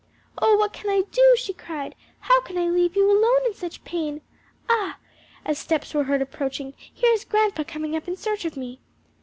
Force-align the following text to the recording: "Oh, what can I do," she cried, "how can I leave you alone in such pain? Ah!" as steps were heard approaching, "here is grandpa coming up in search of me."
"Oh, 0.41 0.57
what 0.57 0.73
can 0.73 0.89
I 0.89 1.03
do," 1.11 1.35
she 1.37 1.53
cried, 1.53 1.93
"how 2.21 2.41
can 2.41 2.57
I 2.57 2.69
leave 2.71 2.95
you 2.95 3.05
alone 3.11 3.45
in 3.45 3.53
such 3.53 3.83
pain? 3.83 4.21
Ah!" 4.67 4.97
as 5.45 5.59
steps 5.59 5.93
were 5.93 6.05
heard 6.05 6.23
approaching, 6.23 6.73
"here 6.79 7.11
is 7.13 7.23
grandpa 7.23 7.63
coming 7.63 7.95
up 7.95 8.07
in 8.07 8.15
search 8.15 8.43
of 8.43 8.57
me." 8.57 8.79